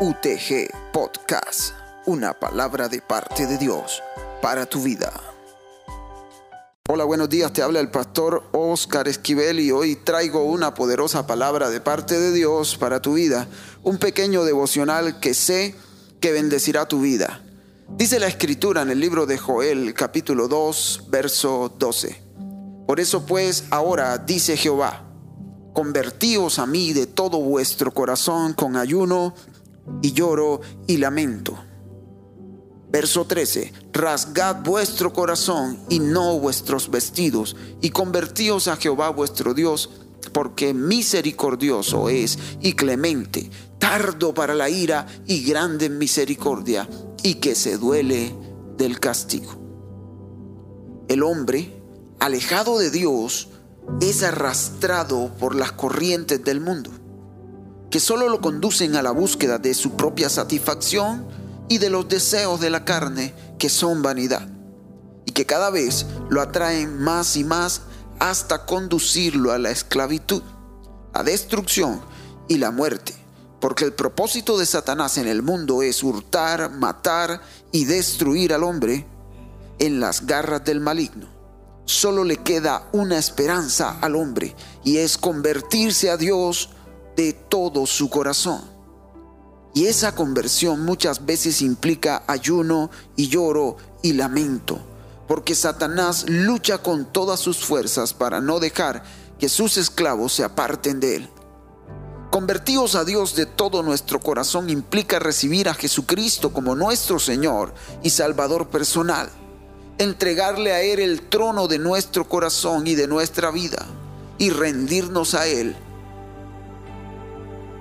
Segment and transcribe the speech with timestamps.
[0.00, 1.72] UTG Podcast,
[2.06, 4.02] una palabra de parte de Dios
[4.42, 5.12] para tu vida.
[6.88, 11.70] Hola, buenos días, te habla el pastor Oscar Esquivel y hoy traigo una poderosa palabra
[11.70, 13.46] de parte de Dios para tu vida,
[13.84, 15.76] un pequeño devocional que sé
[16.18, 17.40] que bendecirá tu vida.
[17.88, 22.20] Dice la escritura en el libro de Joel capítulo 2, verso 12.
[22.88, 25.04] Por eso pues ahora dice Jehová,
[25.72, 29.34] convertíos a mí de todo vuestro corazón con ayuno
[30.02, 31.56] y lloro y lamento.
[32.90, 39.90] Verso 13, rasgad vuestro corazón y no vuestros vestidos, y convertíos a Jehová vuestro Dios,
[40.32, 46.88] porque misericordioso es y clemente, tardo para la ira y grande en misericordia,
[47.22, 48.32] y que se duele
[48.76, 49.56] del castigo.
[51.08, 51.82] El hombre,
[52.20, 53.48] alejado de Dios,
[54.00, 56.90] es arrastrado por las corrientes del mundo
[57.94, 61.28] que solo lo conducen a la búsqueda de su propia satisfacción
[61.68, 64.48] y de los deseos de la carne que son vanidad,
[65.26, 67.82] y que cada vez lo atraen más y más
[68.18, 70.42] hasta conducirlo a la esclavitud,
[71.14, 72.00] la destrucción
[72.48, 73.14] y la muerte,
[73.60, 79.06] porque el propósito de Satanás en el mundo es hurtar, matar y destruir al hombre
[79.78, 81.28] en las garras del maligno.
[81.84, 86.70] Solo le queda una esperanza al hombre y es convertirse a Dios
[87.16, 88.62] de todo su corazón.
[89.74, 94.78] Y esa conversión muchas veces implica ayuno y lloro y lamento,
[95.26, 99.02] porque Satanás lucha con todas sus fuerzas para no dejar
[99.38, 101.30] que sus esclavos se aparten de él.
[102.30, 108.10] Convertidos a Dios de todo nuestro corazón implica recibir a Jesucristo como nuestro Señor y
[108.10, 109.28] Salvador personal,
[109.98, 113.86] entregarle a Él el trono de nuestro corazón y de nuestra vida
[114.38, 115.76] y rendirnos a Él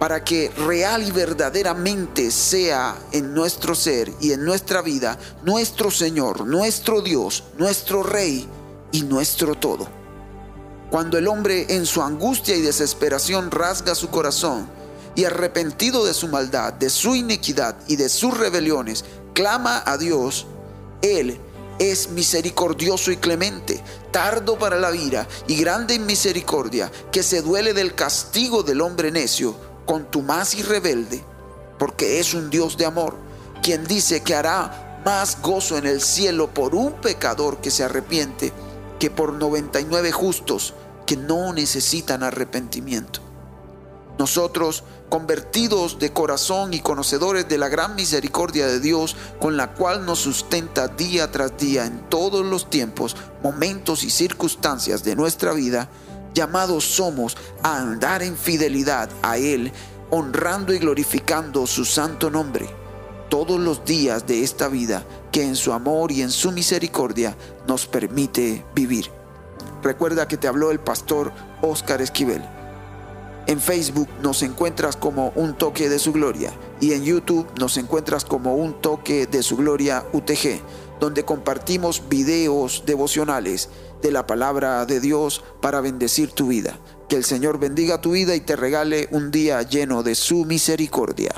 [0.03, 6.45] para que real y verdaderamente sea en nuestro ser y en nuestra vida nuestro Señor,
[6.45, 8.45] nuestro Dios, nuestro Rey
[8.91, 9.87] y nuestro todo.
[10.91, 14.67] Cuando el hombre en su angustia y desesperación rasga su corazón
[15.15, 20.47] y arrepentido de su maldad, de su iniquidad y de sus rebeliones, clama a Dios,
[21.01, 21.39] Él
[21.79, 27.73] es misericordioso y clemente, tardo para la ira y grande en misericordia, que se duele
[27.73, 31.23] del castigo del hombre necio contumaz y rebelde,
[31.79, 33.15] porque es un Dios de amor,
[33.61, 38.53] quien dice que hará más gozo en el cielo por un pecador que se arrepiente
[38.99, 40.73] que por 99 justos
[41.05, 43.19] que no necesitan arrepentimiento.
[44.17, 50.05] Nosotros, convertidos de corazón y conocedores de la gran misericordia de Dios, con la cual
[50.05, 55.89] nos sustenta día tras día en todos los tiempos, momentos y circunstancias de nuestra vida,
[56.33, 59.71] llamados somos a andar en fidelidad a Él,
[60.09, 62.83] honrando y glorificando su santo nombre
[63.33, 67.35] todos los días de esta vida que en su amor y en su misericordia
[67.67, 69.09] nos permite vivir.
[69.81, 71.31] Recuerda que te habló el pastor
[71.63, 72.43] Oscar Esquivel.
[73.47, 78.23] En Facebook nos encuentras como un toque de su gloria y en YouTube nos encuentras
[78.23, 80.61] como un toque de su gloria UTG
[81.03, 83.67] donde compartimos videos devocionales
[84.01, 86.79] de la palabra de Dios para bendecir tu vida.
[87.09, 91.33] Que el Señor bendiga tu vida y te regale un día lleno de su misericordia.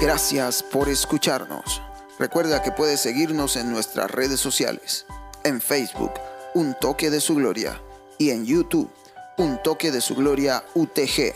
[0.00, 1.82] Gracias por escucharnos.
[2.18, 5.04] Recuerda que puedes seguirnos en nuestras redes sociales.
[5.44, 6.12] En Facebook,
[6.54, 7.78] Un Toque de Su Gloria.
[8.16, 8.90] Y en YouTube,
[9.36, 11.34] Un Toque de Su Gloria UTG,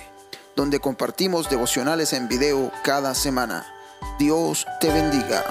[0.57, 3.67] donde compartimos devocionales en video cada semana.
[4.19, 5.45] Dios te bendiga.